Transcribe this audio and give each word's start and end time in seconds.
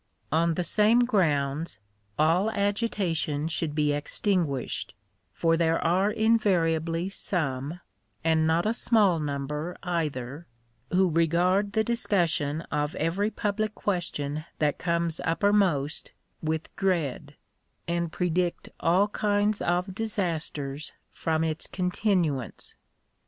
On 0.31 0.55
the 0.55 0.63
same 0.63 1.01
grounds 1.01 1.77
all 2.17 2.49
agitation 2.49 3.47
should 3.47 3.75
be 3.75 3.93
extinguished, 3.93 4.95
for 5.31 5.55
there 5.55 5.79
are 5.79 6.09
invariably 6.09 7.07
some 7.07 7.79
—and 8.23 8.47
not 8.47 8.65
a 8.65 8.73
small 8.73 9.19
number 9.19 9.77
either— 9.83 10.47
who 10.89 11.07
regard 11.07 11.73
the 11.73 11.83
discussion 11.83 12.61
of 12.71 12.95
every 12.95 13.29
public 13.29 13.75
question 13.75 14.43
that 14.57 14.79
comes 14.79 15.21
uppermost 15.23 16.13
with 16.41 16.75
dread, 16.75 17.35
and 17.87 18.11
predict 18.11 18.69
all 18.79 19.07
kinds 19.07 19.61
of 19.61 19.93
disasters 19.93 20.93
from 21.11 21.43
its 21.43 21.67
continuance. 21.67 22.75